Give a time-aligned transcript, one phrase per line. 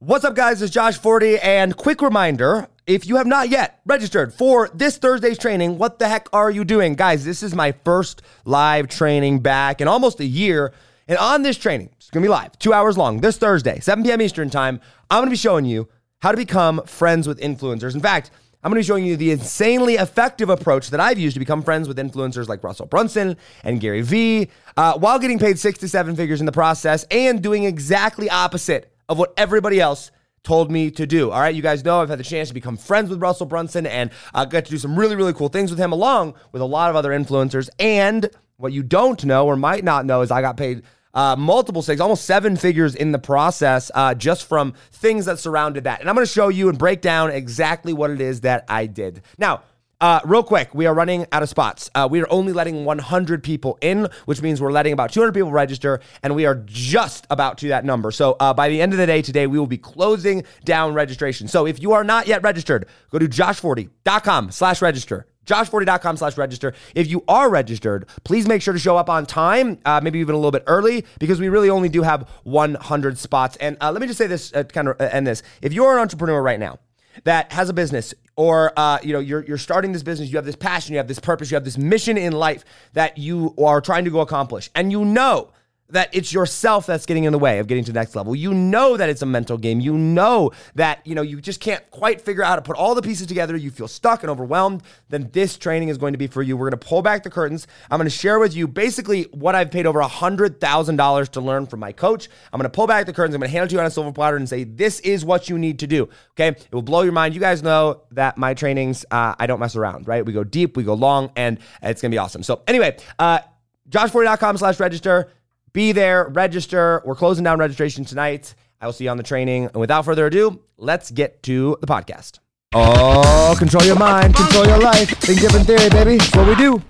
[0.00, 0.62] What's up, guys?
[0.62, 5.38] It's Josh Forti, and quick reminder if you have not yet registered for this Thursday's
[5.38, 6.94] training, what the heck are you doing?
[6.94, 10.72] Guys, this is my first live training back in almost a year.
[11.08, 14.22] And on this training, it's gonna be live, two hours long, this Thursday, 7 p.m.
[14.22, 14.80] Eastern Time.
[15.10, 15.88] I'm gonna be showing you
[16.20, 17.96] how to become friends with influencers.
[17.96, 18.30] In fact,
[18.62, 21.62] I'm going to be showing you the insanely effective approach that I've used to become
[21.62, 25.88] friends with influencers like Russell Brunson and Gary Vee, uh, while getting paid six to
[25.88, 30.10] seven figures in the process and doing exactly opposite of what everybody else
[30.42, 31.30] told me to do.
[31.30, 33.86] All right, you guys know I've had the chance to become friends with Russell Brunson
[33.86, 36.66] and I got to do some really, really cool things with him, along with a
[36.66, 37.68] lot of other influencers.
[37.78, 40.82] And what you don't know or might not know is I got paid
[41.14, 45.84] uh, multiple six, almost seven figures in the process, uh, just from things that surrounded
[45.84, 46.00] that.
[46.00, 48.86] And I'm going to show you and break down exactly what it is that I
[48.86, 49.22] did.
[49.36, 49.62] Now,
[50.00, 51.90] uh, real quick, we are running out of spots.
[51.94, 55.50] Uh, we are only letting 100 people in, which means we're letting about 200 people
[55.50, 58.10] register, and we are just about to that number.
[58.12, 61.48] So uh, by the end of the day today, we will be closing down registration.
[61.48, 66.74] So if you are not yet registered, go to joshforti.com slash register joshforti.com slash register.
[66.94, 70.34] If you are registered, please make sure to show up on time, uh, maybe even
[70.34, 73.56] a little bit early, because we really only do have 100 spots.
[73.56, 75.42] And uh, let me just say this, uh, kind of uh, end this.
[75.62, 76.80] If you're an entrepreneur right now
[77.24, 80.46] that has a business, or uh, you know you're, you're starting this business, you have
[80.46, 83.80] this passion, you have this purpose, you have this mission in life that you are
[83.80, 85.50] trying to go accomplish, and you know
[85.90, 88.36] that it's yourself that's getting in the way of getting to the next level.
[88.36, 89.80] You know that it's a mental game.
[89.80, 92.94] You know that, you know, you just can't quite figure out how to put all
[92.94, 93.56] the pieces together.
[93.56, 94.82] You feel stuck and overwhelmed.
[95.08, 96.56] Then this training is going to be for you.
[96.56, 97.66] We're going to pull back the curtains.
[97.90, 101.80] I'm going to share with you basically what I've paid over $100,000 to learn from
[101.80, 102.28] my coach.
[102.52, 103.34] I'm going to pull back the curtains.
[103.34, 105.24] I'm going to hand it to you on a silver platter and say, this is
[105.24, 106.10] what you need to do.
[106.32, 106.48] Okay.
[106.48, 107.34] It will blow your mind.
[107.34, 110.24] You guys know that my trainings, uh, I don't mess around, right?
[110.24, 112.42] We go deep, we go long, and it's going to be awesome.
[112.42, 113.40] So anyway, uh,
[113.88, 115.30] joshforti.com slash register
[115.72, 117.02] be there, register.
[117.04, 118.54] We're closing down registration tonight.
[118.80, 119.64] I will see you on the training.
[119.64, 122.38] And without further ado, let's get to the podcast.
[122.74, 125.08] Oh, control your mind, control your life.
[125.20, 126.18] Think different theory, baby.
[126.18, 126.82] That's what we do.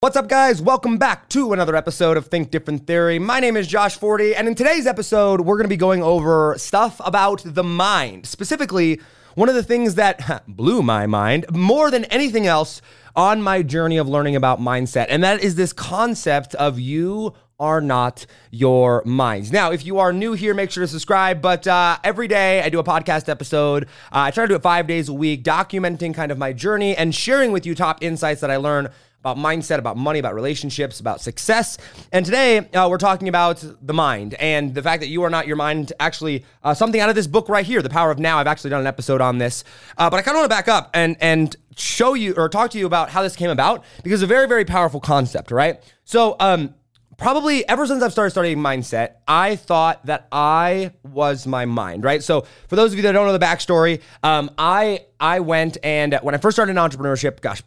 [0.00, 0.60] What's up, guys?
[0.60, 3.18] Welcome back to another episode of Think Different Theory.
[3.18, 6.56] My name is Josh Forti, and in today's episode, we're going to be going over
[6.58, 8.26] stuff about the mind.
[8.26, 9.00] Specifically,
[9.34, 12.82] one of the things that blew my mind more than anything else
[13.16, 17.80] on my journey of learning about mindset, and that is this concept of you are
[17.80, 19.52] not your minds.
[19.52, 21.40] Now, if you are new here, make sure to subscribe.
[21.40, 23.84] But uh, every day I do a podcast episode.
[23.84, 26.96] Uh, I try to do it five days a week, documenting kind of my journey
[26.96, 28.90] and sharing with you top insights that I learn
[29.24, 31.78] about mindset, about money, about relationships, about success.
[32.12, 35.46] And today uh, we're talking about the mind and the fact that you are not
[35.46, 35.94] your mind.
[35.98, 38.38] Actually, uh, something out of this book right here, The Power of Now.
[38.38, 39.64] I've actually done an episode on this,
[39.96, 42.70] uh, but I kind of want to back up and and show you or talk
[42.72, 45.82] to you about how this came about because it's a very very powerful concept, right?
[46.04, 46.74] So, um,
[47.16, 52.22] probably ever since I've started studying mindset, I thought that I was my mind, right?
[52.22, 56.14] So for those of you that don't know the backstory, um, I I went and
[56.22, 57.62] when I first started entrepreneurship, gosh,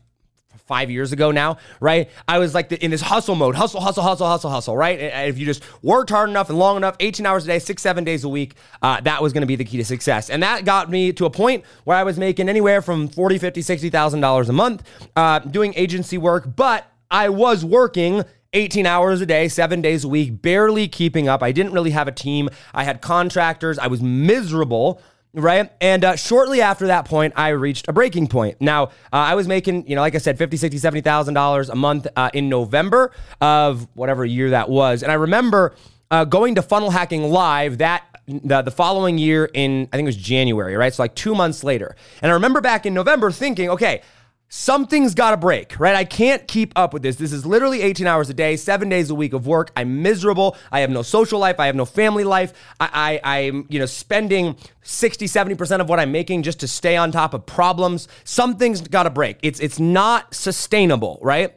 [0.68, 2.10] five years ago now, right?
[2.28, 5.00] I was like the, in this hustle mode, hustle, hustle, hustle, hustle, hustle, right?
[5.00, 7.82] And if you just worked hard enough and long enough, 18 hours a day, six,
[7.82, 10.30] seven days a week, uh, that was going to be the key to success.
[10.30, 13.62] And that got me to a point where I was making anywhere from 40, 50,
[13.62, 14.84] $60,000 a month
[15.16, 18.26] uh, doing agency work, but I was working
[18.58, 21.44] 18 hours a day, seven days a week, barely keeping up.
[21.44, 22.50] I didn't really have a team.
[22.74, 23.78] I had contractors.
[23.78, 25.00] I was miserable
[25.34, 25.72] right?
[25.82, 28.60] And uh, shortly after that point, I reached a breaking point.
[28.60, 32.08] Now, uh, I was making, you know, like I said, 50, 60, $70,000 a month
[32.16, 35.04] uh, in November of whatever year that was.
[35.04, 35.76] And I remember
[36.10, 40.10] uh, going to Funnel Hacking Live that the, the following year in, I think it
[40.10, 40.94] was January, right?
[40.94, 41.96] So like two months later.
[42.22, 44.02] And I remember back in November thinking, okay,
[44.50, 45.96] something's got to break, right?
[45.96, 47.18] I can't keep up with this.
[47.18, 49.72] This is literally 18 hours a day, seven days a week of work.
[49.76, 50.56] I'm miserable.
[50.72, 51.60] I have no social life.
[51.60, 52.54] I have no family life.
[52.80, 56.96] I, I, I'm, you know, spending 60, 70% of what I'm making just to stay
[56.96, 58.08] on top of problems.
[58.24, 59.38] Something's got to break.
[59.42, 61.54] It's, it's not sustainable, right?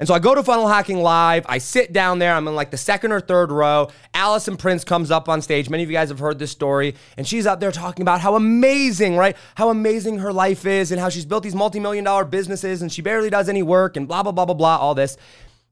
[0.00, 1.44] And so I go to Funnel Hacking Live.
[1.46, 2.32] I sit down there.
[2.32, 3.90] I'm in like the second or third row.
[4.14, 5.68] Alison Prince comes up on stage.
[5.68, 6.94] Many of you guys have heard this story.
[7.18, 9.36] And she's out there talking about how amazing, right?
[9.56, 12.90] How amazing her life is and how she's built these multi million dollar businesses and
[12.90, 15.18] she barely does any work and blah, blah, blah, blah, blah, all this.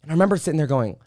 [0.03, 0.99] And I remember sitting there going,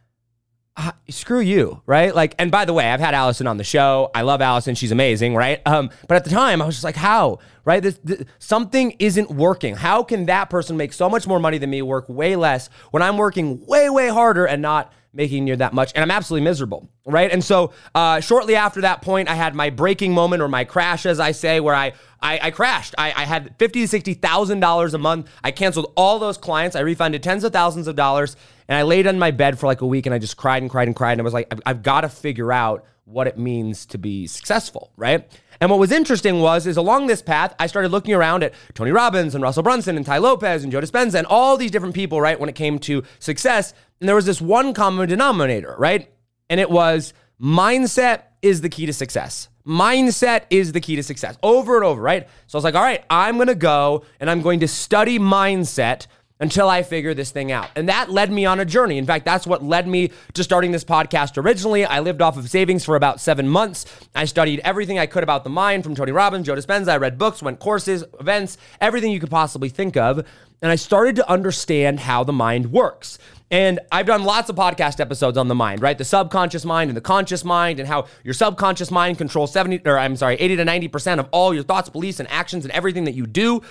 [0.77, 2.15] uh, screw you, right?
[2.15, 4.09] Like, and by the way, I've had Alison on the show.
[4.15, 5.61] I love Alison; she's amazing, right?
[5.65, 7.83] Um, but at the time, I was just like, how, right?
[7.83, 9.75] This, this, something isn't working.
[9.75, 13.03] How can that person make so much more money than me, work way less when
[13.03, 16.89] I'm working way, way harder and not making near that much, and I'm absolutely miserable,
[17.05, 17.31] right?
[17.31, 21.05] And so, uh, shortly after that point, I had my breaking moment or my crash,
[21.05, 22.95] as I say, where I I, I crashed.
[22.97, 25.27] I, I, had fifty to sixty thousand dollars a month.
[25.43, 26.75] I canceled all those clients.
[26.75, 28.35] I refunded tens of thousands of dollars,
[28.67, 30.69] and I laid on my bed for like a week, and I just cried and
[30.69, 31.13] cried and cried.
[31.13, 34.27] And I was like, I've, I've got to figure out what it means to be
[34.27, 35.27] successful, right?
[35.59, 38.91] And what was interesting was, is along this path, I started looking around at Tony
[38.91, 42.19] Robbins and Russell Brunson and Tai Lopez and Joe Dispenza and all these different people,
[42.19, 42.39] right?
[42.39, 46.11] When it came to success, and there was this one common denominator, right?
[46.49, 49.47] And it was mindset is the key to success.
[49.65, 52.27] Mindset is the key to success over and over, right?
[52.47, 56.07] So I was like, all right, I'm gonna go and I'm going to study mindset
[56.41, 57.69] until I figure this thing out.
[57.75, 58.97] And that led me on a journey.
[58.97, 61.85] In fact, that's what led me to starting this podcast originally.
[61.85, 63.85] I lived off of savings for about seven months.
[64.15, 66.89] I studied everything I could about the mind from Tony Robbins, Joe Dispenza.
[66.89, 70.25] I read books, went courses, events, everything you could possibly think of.
[70.63, 73.19] And I started to understand how the mind works.
[73.51, 75.97] And I've done lots of podcast episodes on the mind, right?
[75.97, 79.99] The subconscious mind and the conscious mind, and how your subconscious mind controls 70, or
[79.99, 83.13] I'm sorry, 80 to 90% of all your thoughts, beliefs, and actions and everything that
[83.13, 83.61] you do.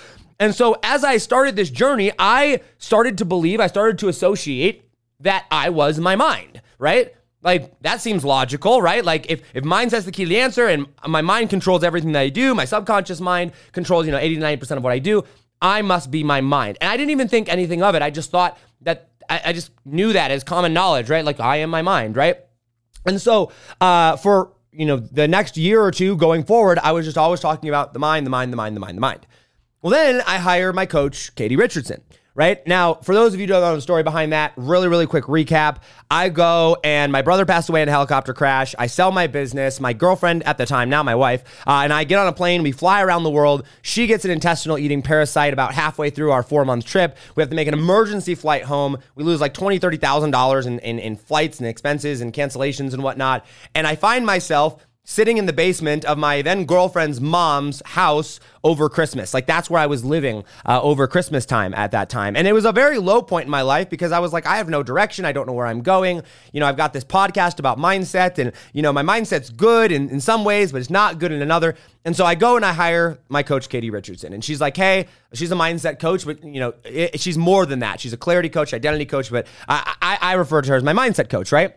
[0.41, 4.89] And so as I started this journey, I started to believe, I started to associate
[5.19, 7.13] that I was my mind, right?
[7.43, 9.05] Like that seems logical, right?
[9.05, 12.21] Like if if mindset's the key to the answer and my mind controls everything that
[12.21, 15.23] I do, my subconscious mind controls, you know, 80 to 90% of what I do,
[15.61, 16.79] I must be my mind.
[16.81, 18.01] And I didn't even think anything of it.
[18.01, 21.23] I just thought that I, I just knew that as common knowledge, right?
[21.23, 22.37] Like I am my mind, right?
[23.05, 27.05] And so uh, for you know the next year or two going forward, I was
[27.05, 29.27] just always talking about the mind, the mind, the mind, the mind, the mind.
[29.81, 32.65] Well, then I hire my coach, Katie Richardson right?
[32.65, 35.25] Now, for those of you who don't know the story behind that, really, really quick
[35.25, 35.77] recap.
[36.09, 38.73] I go and my brother passed away in a helicopter crash.
[38.79, 39.79] I sell my business.
[39.79, 42.63] My girlfriend at the time, now my wife, uh, and I get on a plane.
[42.63, 43.65] We fly around the world.
[43.81, 47.17] She gets an intestinal eating parasite about halfway through our four month trip.
[47.35, 48.97] We have to make an emergency flight home.
[49.15, 53.45] We lose like $20,000, $30,000 in, in, in flights and expenses and cancellations and whatnot.
[53.75, 58.87] And I find myself sitting in the basement of my then girlfriend's mom's house over
[58.87, 59.33] Christmas.
[59.33, 62.35] Like that's where I was living uh, over Christmas time at that time.
[62.35, 64.57] And it was a very low point in my life because I was like, I
[64.57, 65.25] have no direction.
[65.25, 66.21] I don't know where I'm going.
[66.53, 70.09] You know, I've got this podcast about mindset and, you know, my mindset's good in,
[70.09, 71.75] in some ways, but it's not good in another.
[72.05, 74.33] And so I go and I hire my coach, Katie Richardson.
[74.33, 77.79] And she's like, hey, she's a mindset coach, but, you know, it, she's more than
[77.79, 77.99] that.
[77.99, 80.93] She's a clarity coach, identity coach, but I, I, I refer to her as my
[80.93, 81.75] mindset coach, right?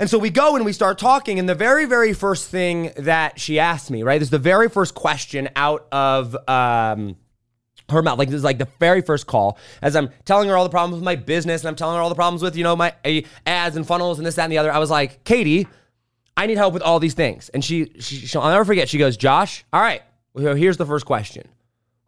[0.00, 3.38] And so we go and we start talking, and the very, very first thing that
[3.38, 4.18] she asked me, right?
[4.18, 7.16] This is the very first question out of um,
[7.90, 8.18] her mouth.
[8.18, 10.94] Like this is like the very first call as I'm telling her all the problems
[10.94, 13.20] with my business, and I'm telling her all the problems with you know my uh,
[13.44, 14.72] ads and funnels and this, that, and the other.
[14.72, 15.68] I was like, Katie,
[16.34, 18.88] I need help with all these things, and she, she she'll, I'll never forget.
[18.88, 20.02] She goes, Josh, all right.
[20.32, 21.46] Well, here's the first question: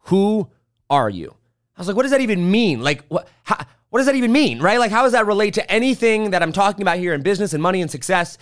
[0.05, 0.49] Who
[0.89, 1.35] are you?
[1.77, 2.81] I was like, what does that even mean?
[2.81, 3.27] Like, what?
[3.43, 4.79] How, what does that even mean, right?
[4.79, 7.61] Like, how does that relate to anything that I'm talking about here in business and
[7.61, 8.39] money and success?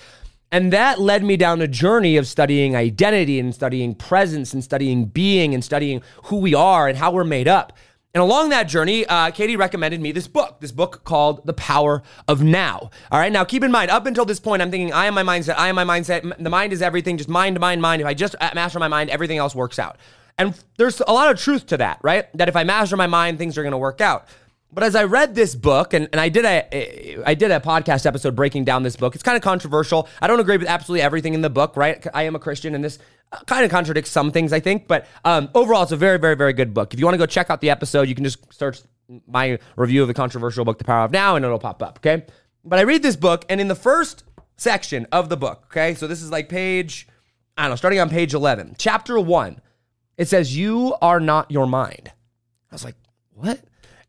[0.50, 5.08] And that led me down a journey of studying identity and studying presence and studying
[5.08, 7.74] being and studying who we are and how we're made up.
[8.14, 12.02] And along that journey, uh, Katie recommended me this book, this book called The Power
[12.30, 12.90] of Now.
[13.12, 15.24] All right, now keep in mind, up until this point, I'm thinking, I am my
[15.24, 16.34] mindset, I am my mindset.
[16.42, 18.02] The mind is everything, just mind, mind, mind.
[18.02, 19.98] If I just master my mind, everything else works out.
[20.38, 22.26] And there's a lot of truth to that, right?
[22.38, 24.30] That if I master my mind, things are gonna work out.
[24.74, 28.06] But as I read this book, and, and I did a I did a podcast
[28.06, 29.16] episode breaking down this book.
[29.16, 30.08] It's kind of controversial.
[30.22, 32.06] I don't agree with absolutely everything in the book, right?
[32.14, 32.98] I am a Christian, and this
[33.34, 34.88] uh, kind of contradicts some things, I think.
[34.88, 36.94] But um, overall, it's a very, very, very good book.
[36.94, 38.80] If you want to go check out the episode, you can just search
[39.28, 42.00] my review of the controversial book, The Power of Now, and it'll pop up.
[42.00, 42.26] Okay.
[42.64, 44.24] But I read this book, and in the first
[44.56, 47.08] section of the book, okay, so this is like page,
[47.58, 49.60] I don't know, starting on page 11, chapter one,
[50.18, 52.12] it says, You are not your mind.
[52.72, 52.96] I was like,
[53.34, 53.62] What?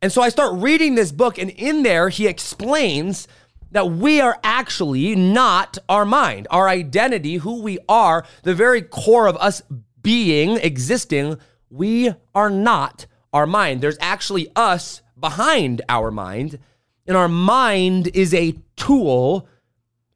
[0.02, 3.28] And so I start reading this book, and in there, he explains
[3.70, 6.48] that we are actually not our mind.
[6.50, 9.62] Our identity, who we are, the very core of us
[10.02, 11.38] being, existing,
[11.70, 13.80] we are not our mind.
[13.80, 16.58] There's actually us behind our mind,
[17.06, 19.48] and our mind is a tool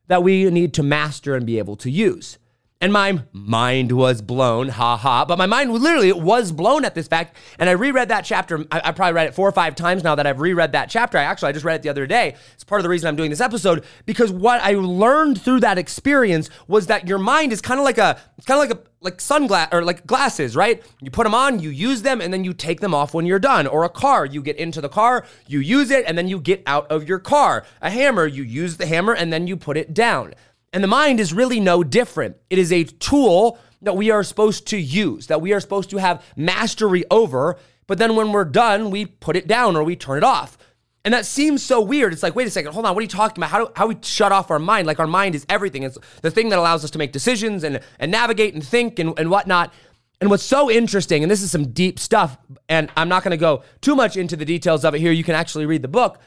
[0.08, 2.38] that we need to master and be able to use.
[2.78, 5.25] And my mind was blown, ha ha.
[5.25, 7.35] But my mind literally was blown at this fact.
[7.59, 8.66] And I reread that chapter.
[8.71, 11.16] I, I, probably read it four or five times now that I've reread that chapter.
[11.16, 12.37] I actually I just read it the other day.
[12.52, 15.78] It's part of the reason I'm doing this episode because what I learned through that
[15.78, 18.90] experience was that your mind is kind of like a it's kind of like a
[19.00, 20.83] like sunglass or like glasses, right?
[21.00, 23.38] You put them on, you use them, and then you take them off when you're
[23.38, 23.66] done.
[23.66, 26.62] Or a car, you get into the car, you use it, and then you get
[26.66, 27.64] out of your car.
[27.80, 30.35] A hammer, you use the hammer, and then you put it down.
[30.76, 32.37] And the mind is really no different.
[32.50, 35.97] It is a tool that we are supposed to use, that we are supposed to
[35.97, 37.56] have mastery over.
[37.87, 40.59] But then when we're done, we put it down or we turn it off.
[41.02, 42.12] And that seems so weird.
[42.12, 43.49] It's like, wait a second, hold on, what are you talking about?
[43.49, 44.87] How do how we shut off our mind?
[44.87, 45.83] Like our mind is everything.
[45.83, 49.18] It's the thing that allows us to make decisions and and navigate and think and,
[49.18, 49.73] and whatnot.
[50.21, 52.37] And what's so interesting, and this is some deep stuff,
[52.68, 55.11] and I'm not gonna go too much into the details of it here.
[55.11, 56.21] You can actually read the book.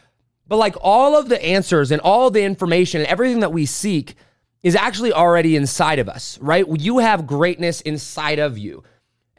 [0.48, 4.15] But like all of the answers and all the information and everything that we seek
[4.63, 6.65] is actually already inside of us, right?
[6.67, 8.83] You have greatness inside of you.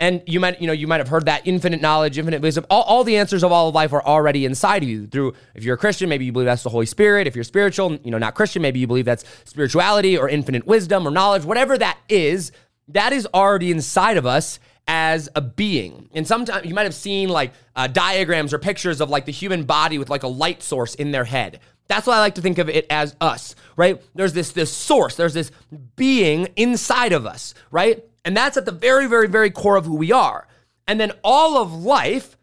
[0.00, 2.64] And you might, you know, you might have heard that infinite knowledge, infinite wisdom.
[2.70, 5.06] All, all, the answers of all of life are already inside of you.
[5.06, 7.26] Through, if you're a Christian, maybe you believe that's the Holy Spirit.
[7.26, 11.06] If you're spiritual, you know, not Christian, maybe you believe that's spirituality or infinite wisdom
[11.06, 11.44] or knowledge.
[11.44, 12.50] Whatever that is,
[12.88, 14.58] that is already inside of us
[14.88, 16.08] as a being.
[16.14, 19.64] And sometimes you might have seen like uh, diagrams or pictures of like the human
[19.64, 21.60] body with like a light source in their head.
[21.90, 24.00] That's why I like to think of it as us, right?
[24.14, 25.50] There's this this source, there's this
[25.97, 28.04] being inside of us, right?
[28.25, 30.47] And that's at the very very very core of who we are.
[30.87, 32.37] And then all of life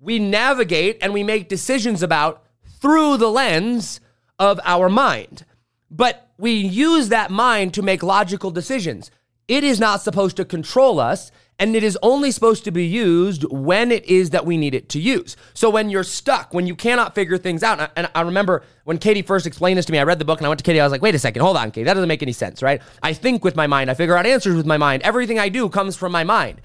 [0.00, 2.44] we navigate and we make decisions about
[2.80, 4.00] through the lens
[4.38, 5.44] of our mind.
[5.90, 9.10] But we use that mind to make logical decisions.
[9.48, 11.30] It is not supposed to control us
[11.62, 14.88] and it is only supposed to be used when it is that we need it
[14.88, 15.36] to use.
[15.54, 19.22] So when you're stuck, when you cannot figure things out, and I remember when Katie
[19.22, 20.84] first explained this to me, I read the book and I went to Katie, I
[20.84, 22.82] was like, wait a second, hold on, Katie, that doesn't make any sense, right?
[23.00, 25.04] I think with my mind, I figure out answers with my mind.
[25.04, 26.60] Everything I do comes from my mind.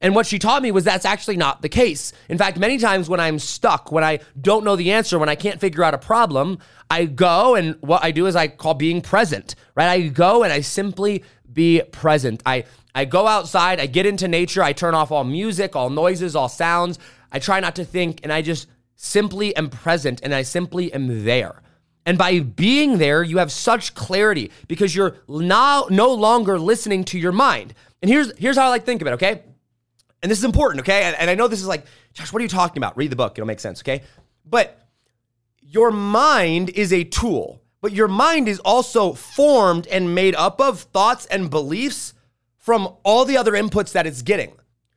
[0.00, 2.12] And what she taught me was that's actually not the case.
[2.28, 5.36] In fact, many times when I'm stuck, when I don't know the answer, when I
[5.36, 6.58] can't figure out a problem,
[6.90, 9.88] I go and what I do is I call being present, right?
[9.88, 12.42] I go and I simply be present.
[12.44, 16.34] I I go outside, I get into nature, I turn off all music, all noises,
[16.36, 16.98] all sounds.
[17.32, 21.24] I try not to think, and I just simply am present and I simply am
[21.24, 21.62] there.
[22.06, 27.18] And by being there, you have such clarity because you're now no longer listening to
[27.18, 27.74] your mind.
[28.00, 29.42] And here's here's how I like to think of it, okay?
[30.22, 31.04] And this is important, okay?
[31.04, 32.96] And, and I know this is like, Josh, what are you talking about?
[32.96, 34.02] Read the book, it'll make sense, okay?
[34.44, 34.80] But
[35.60, 40.80] your mind is a tool, but your mind is also formed and made up of
[40.80, 42.14] thoughts and beliefs
[42.56, 44.52] from all the other inputs that it's getting.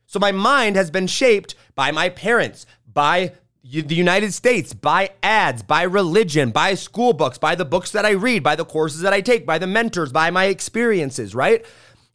[0.06, 5.62] So my mind has been shaped by my parents, by the United States, by ads,
[5.62, 9.12] by religion, by school books, by the books that I read, by the courses that
[9.12, 11.64] I take, by the mentors, by my experiences, right?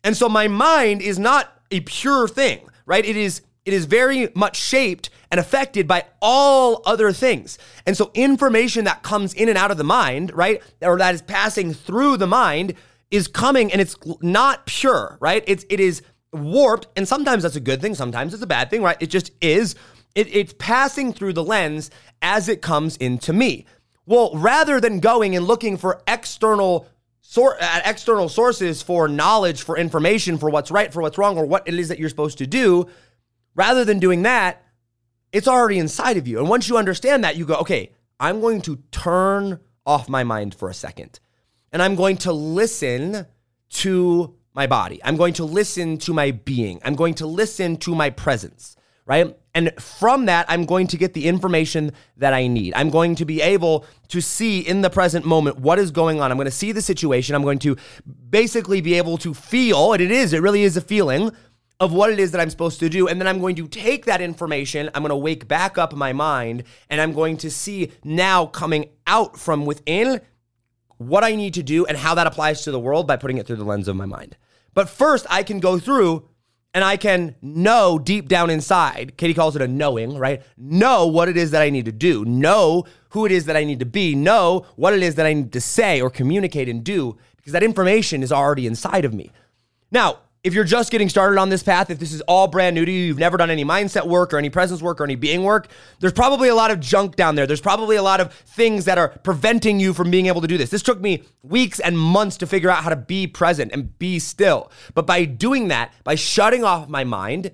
[0.03, 3.05] And so my mind is not a pure thing, right?
[3.05, 7.57] It is it is very much shaped and affected by all other things.
[7.87, 10.61] And so information that comes in and out of the mind, right?
[10.81, 12.75] Or that is passing through the mind
[13.09, 15.43] is coming and it's not pure, right?
[15.47, 18.83] It's it is warped, and sometimes that's a good thing, sometimes it's a bad thing,
[18.83, 18.97] right?
[18.99, 19.75] It just is.
[20.13, 23.65] It, it's passing through the lens as it comes into me.
[24.05, 26.87] Well, rather than going and looking for external
[27.27, 31.45] sor- uh, external sources for knowledge, for information, for what's right, for what's wrong, or
[31.45, 32.87] what it is that you're supposed to do,
[33.55, 34.63] rather than doing that,
[35.31, 36.39] it's already inside of you.
[36.39, 40.55] And once you understand that, you go, okay, I'm going to turn off my mind
[40.55, 41.19] for a second
[41.71, 43.25] and I'm going to listen
[43.69, 45.01] to my body.
[45.03, 46.79] I'm going to listen to my being.
[46.85, 49.37] I'm going to listen to my presence, right?
[49.55, 52.73] And from that, I'm going to get the information that I need.
[52.75, 56.29] I'm going to be able to see in the present moment what is going on.
[56.29, 57.33] I'm going to see the situation.
[57.35, 57.77] I'm going to
[58.29, 61.31] basically be able to feel, and it is, it really is a feeling
[61.79, 63.07] of what it is that I'm supposed to do.
[63.07, 66.11] And then I'm going to take that information, I'm going to wake back up my
[66.11, 70.21] mind, and I'm going to see now coming out from within
[70.97, 73.47] what I need to do and how that applies to the world by putting it
[73.47, 74.37] through the lens of my mind.
[74.73, 76.27] But first, I can go through
[76.75, 79.15] and I can know deep down inside.
[79.15, 80.43] Katie calls it a knowing, right?
[80.57, 83.63] Know what it is that I need to do, know who it is that I
[83.63, 86.83] need to be, know what it is that I need to say or communicate and
[86.83, 89.31] do, because that information is already inside of me.
[89.89, 92.85] Now, if you're just getting started on this path, if this is all brand new
[92.85, 95.41] to you, you've never done any mindset work or any presence work or any being
[95.41, 97.47] work, there's probably a lot of junk down there.
[97.47, 100.55] There's probably a lot of things that are preventing you from being able to do
[100.55, 100.69] this.
[100.69, 104.19] This took me weeks and months to figure out how to be present and be
[104.19, 104.71] still.
[104.93, 107.49] But by doing that, by shutting off my mind,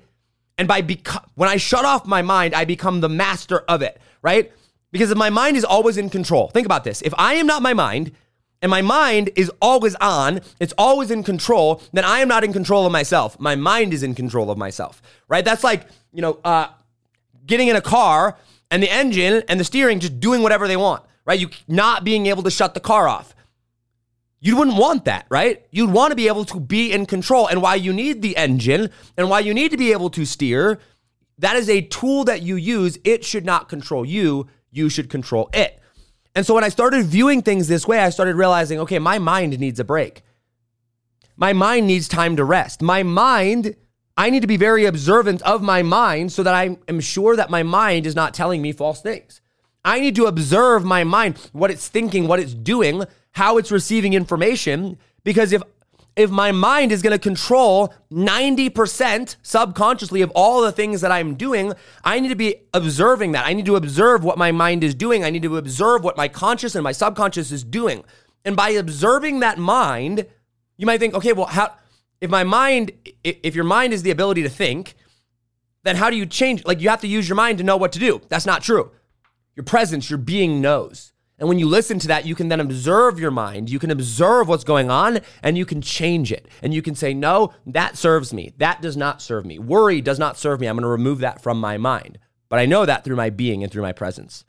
[0.57, 4.01] and by beco- when I shut off my mind, I become the master of it,
[4.21, 4.51] right?
[4.91, 7.01] Because if my mind is always in control, think about this.
[7.03, 8.11] If I am not my mind,
[8.61, 12.53] and my mind is always on, it's always in control, then I am not in
[12.53, 13.39] control of myself.
[13.39, 15.43] My mind is in control of myself, right?
[15.43, 16.67] That's like, you know, uh,
[17.45, 18.37] getting in a car
[18.69, 21.39] and the engine and the steering just doing whatever they want, right?
[21.39, 23.35] You not being able to shut the car off.
[24.39, 25.65] You wouldn't want that, right?
[25.71, 27.47] You'd want to be able to be in control.
[27.47, 30.79] And why you need the engine and why you need to be able to steer,
[31.37, 32.97] that is a tool that you use.
[33.03, 35.80] It should not control you, you should control it.
[36.35, 39.59] And so when I started viewing things this way, I started realizing, okay, my mind
[39.59, 40.23] needs a break.
[41.35, 42.81] My mind needs time to rest.
[42.81, 43.75] My mind,
[44.15, 47.49] I need to be very observant of my mind so that I am sure that
[47.49, 49.41] my mind is not telling me false things.
[49.83, 54.13] I need to observe my mind, what it's thinking, what it's doing, how it's receiving
[54.13, 54.97] information.
[55.23, 55.63] Because if
[56.15, 61.35] if my mind is going to control 90% subconsciously of all the things that I'm
[61.35, 63.45] doing, I need to be observing that.
[63.45, 65.23] I need to observe what my mind is doing.
[65.23, 68.03] I need to observe what my conscious and my subconscious is doing.
[68.43, 70.25] And by observing that mind,
[70.77, 71.75] you might think, okay, well, how
[72.19, 72.91] if my mind
[73.23, 74.95] if your mind is the ability to think,
[75.83, 76.65] then how do you change?
[76.65, 78.21] Like you have to use your mind to know what to do.
[78.29, 78.91] That's not true.
[79.55, 81.13] Your presence, your being knows.
[81.41, 83.67] And when you listen to that, you can then observe your mind.
[83.67, 86.47] You can observe what's going on and you can change it.
[86.61, 88.53] And you can say, no, that serves me.
[88.59, 89.57] That does not serve me.
[89.57, 90.67] Worry does not serve me.
[90.67, 92.19] I'm going to remove that from my mind.
[92.47, 94.45] But I know that through my being and through my presence.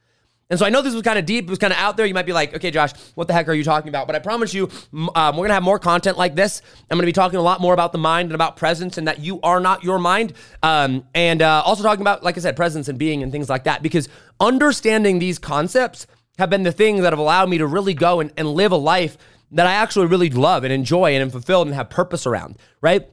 [0.51, 2.05] And so I know this was kind of deep, it was kind of out there.
[2.05, 4.07] You might be like, okay, Josh, what the heck are you talking about?
[4.07, 6.61] But I promise you, um, we're going to have more content like this.
[6.91, 9.09] I'm going to be talking a lot more about the mind and about presence and
[9.09, 10.35] that you are not your mind.
[10.63, 13.65] Um, and uh, also talking about, like I said, presence and being and things like
[13.65, 13.83] that.
[13.83, 16.07] Because understanding these concepts
[16.39, 18.77] have been the things that have allowed me to really go and, and live a
[18.77, 19.19] life
[19.51, 23.09] that I actually really love and enjoy and am fulfilled and have purpose around, right?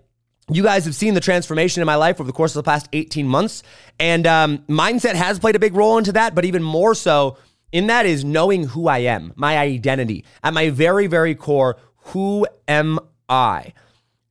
[0.51, 2.87] You guys have seen the transformation in my life over the course of the past
[2.93, 3.61] 18 months.
[3.99, 7.37] And um, mindset has played a big role into that, but even more so
[7.71, 10.25] in that is knowing who I am, my identity.
[10.43, 13.73] At my very, very core, who am I?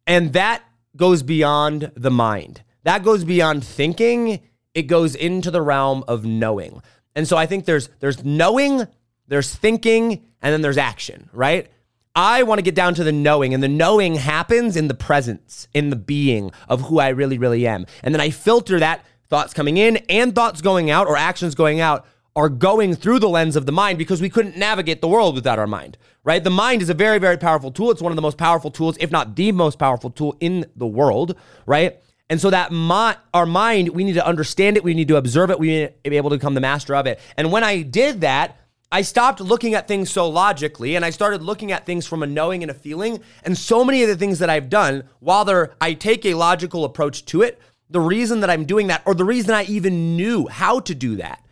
[0.06, 0.64] And that
[0.96, 2.62] goes beyond the mind.
[2.82, 4.40] That goes beyond thinking.
[4.74, 6.82] It goes into the realm of knowing.
[7.18, 8.86] And so I think there's there's knowing,
[9.26, 11.66] there's thinking, and then there's action, right?
[12.14, 15.66] I want to get down to the knowing, and the knowing happens in the presence,
[15.74, 17.86] in the being of who I really, really am.
[18.04, 21.80] And then I filter that thoughts coming in and thoughts going out or actions going
[21.80, 22.06] out
[22.36, 25.58] are going through the lens of the mind because we couldn't navigate the world without
[25.58, 26.44] our mind, right?
[26.44, 27.90] The mind is a very, very powerful tool.
[27.90, 30.86] It's one of the most powerful tools, if not the most powerful tool in the
[30.86, 31.34] world,
[31.66, 32.00] right?
[32.30, 34.84] And so that my, our mind, we need to understand it.
[34.84, 35.58] We need to observe it.
[35.58, 37.20] We need to be able to become the master of it.
[37.36, 38.58] And when I did that,
[38.90, 42.26] I stopped looking at things so logically and I started looking at things from a
[42.26, 43.20] knowing and a feeling.
[43.44, 46.84] And so many of the things that I've done, while there, I take a logical
[46.84, 50.46] approach to it, the reason that I'm doing that, or the reason I even knew
[50.46, 51.42] how to do that,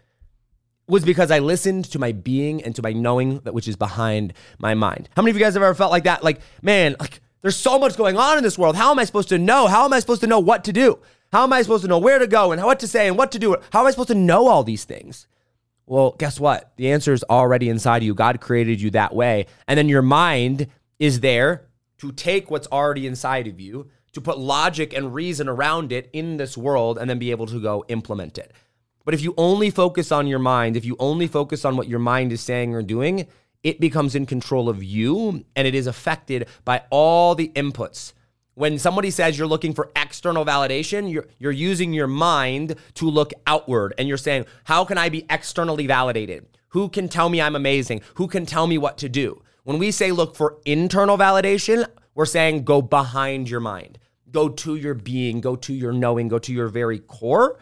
[0.89, 4.33] was because I listened to my being and to my knowing that which is behind
[4.59, 5.09] my mind.
[5.17, 6.23] How many of you guys have ever felt like that?
[6.23, 8.77] Like, man, like there's so much going on in this world.
[8.77, 9.67] How am I supposed to know?
[9.67, 10.99] How am I supposed to know what to do?
[11.33, 13.33] How am I supposed to know where to go and what to say and what
[13.33, 13.57] to do?
[13.71, 15.27] How am I supposed to know all these things?
[15.87, 16.73] Well, guess what?
[16.77, 18.15] The answer is already inside of you.
[18.15, 19.47] God created you that way.
[19.69, 20.67] And then your mind
[20.99, 21.67] is there
[21.99, 26.37] to take what's already inside of you, to put logic and reason around it in
[26.37, 28.53] this world, and then be able to go implement it.
[29.05, 32.01] But if you only focus on your mind, if you only focus on what your
[32.01, 33.29] mind is saying or doing,
[33.67, 38.13] it becomes in control of you and it is affected by all the inputs
[38.57, 43.33] when somebody says you're looking for external validation, you're, you're using your mind to look
[43.47, 46.47] outward and you're saying, How can I be externally validated?
[46.71, 48.01] Who can tell me I'm amazing?
[48.15, 49.43] Who can tell me what to do?
[49.65, 53.99] When we say look for internal validation, we're saying go behind your mind,
[54.31, 57.59] go to your being, go to your knowing, go to your very core.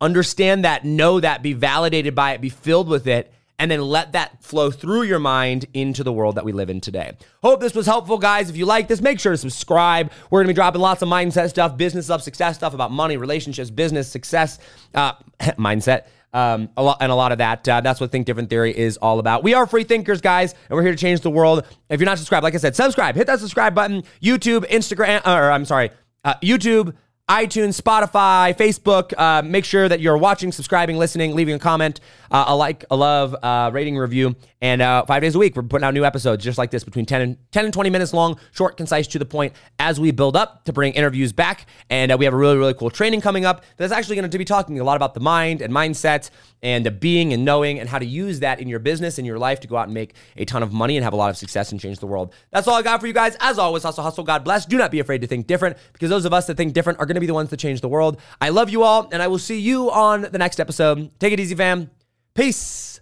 [0.00, 4.12] Understand that, know that, be validated by it, be filled with it, and then let
[4.12, 7.16] that flow through your mind into the world that we live in today.
[7.42, 8.48] Hope this was helpful, guys.
[8.50, 10.12] If you like this, make sure to subscribe.
[10.30, 13.70] We're gonna be dropping lots of mindset stuff, business stuff, success stuff about money, relationships,
[13.70, 14.58] business, success,
[14.94, 16.06] uh, mindset.
[16.32, 17.66] Um, a lot and a lot of that.
[17.66, 19.42] Uh, that's what Think Different Theory is all about.
[19.42, 21.66] We are free thinkers, guys, and we're here to change the world.
[21.88, 23.14] If you're not subscribed, like I said, subscribe.
[23.14, 24.02] Hit that subscribe button.
[24.22, 25.90] YouTube, Instagram, or I'm sorry,
[26.24, 26.94] uh, YouTube
[27.28, 29.12] iTunes, Spotify, Facebook.
[29.18, 32.96] Uh, make sure that you're watching, subscribing, listening, leaving a comment, uh, a like, a
[32.96, 34.34] love, uh, rating, review.
[34.60, 37.04] And uh, five days a week, we're putting out new episodes just like this, between
[37.04, 40.36] 10 and 10 and 20 minutes long, short, concise, to the point, as we build
[40.36, 41.66] up to bring interviews back.
[41.90, 44.38] And uh, we have a really, really cool training coming up that's actually going to
[44.38, 46.30] be talking a lot about the mind and mindset
[46.62, 49.60] and being and knowing and how to use that in your business and your life
[49.60, 51.70] to go out and make a ton of money and have a lot of success
[51.70, 52.32] and change the world.
[52.50, 53.36] That's all I got for you guys.
[53.38, 54.66] As always, hustle, hustle, God bless.
[54.66, 57.06] Do not be afraid to think different because those of us that think different are
[57.06, 58.20] going be the ones that change the world.
[58.40, 61.10] I love you all, and I will see you on the next episode.
[61.18, 61.90] Take it easy, fam.
[62.34, 63.00] Peace.